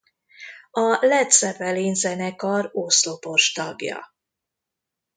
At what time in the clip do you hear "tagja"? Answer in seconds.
3.51-4.15